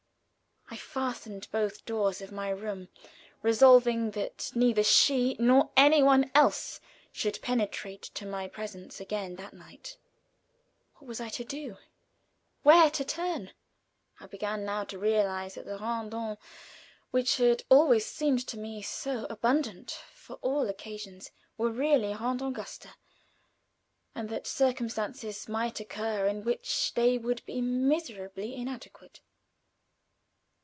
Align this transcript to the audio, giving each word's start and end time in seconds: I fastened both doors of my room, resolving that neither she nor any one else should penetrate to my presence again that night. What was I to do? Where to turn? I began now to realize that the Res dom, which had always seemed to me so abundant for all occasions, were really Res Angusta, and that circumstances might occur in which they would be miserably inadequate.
I 0.73 0.77
fastened 0.77 1.49
both 1.51 1.83
doors 1.83 2.21
of 2.21 2.31
my 2.31 2.47
room, 2.49 2.87
resolving 3.41 4.11
that 4.11 4.53
neither 4.55 4.83
she 4.85 5.35
nor 5.37 5.69
any 5.75 6.01
one 6.01 6.31
else 6.33 6.79
should 7.11 7.41
penetrate 7.41 8.03
to 8.13 8.25
my 8.25 8.47
presence 8.47 9.01
again 9.01 9.35
that 9.35 9.51
night. 9.53 9.97
What 10.95 11.07
was 11.09 11.19
I 11.19 11.27
to 11.27 11.43
do? 11.43 11.75
Where 12.63 12.89
to 12.91 13.03
turn? 13.03 13.51
I 14.21 14.27
began 14.27 14.63
now 14.63 14.85
to 14.85 14.97
realize 14.97 15.55
that 15.55 15.65
the 15.65 15.73
Res 15.77 16.09
dom, 16.09 16.37
which 17.11 17.35
had 17.35 17.65
always 17.67 18.05
seemed 18.05 18.47
to 18.47 18.57
me 18.57 18.81
so 18.81 19.27
abundant 19.29 19.99
for 20.13 20.37
all 20.37 20.69
occasions, 20.69 21.31
were 21.57 21.69
really 21.69 22.13
Res 22.13 22.21
Angusta, 22.21 22.95
and 24.15 24.29
that 24.29 24.47
circumstances 24.47 25.49
might 25.49 25.81
occur 25.81 26.27
in 26.27 26.45
which 26.45 26.93
they 26.93 27.17
would 27.17 27.45
be 27.45 27.59
miserably 27.59 28.55
inadequate. 28.55 29.19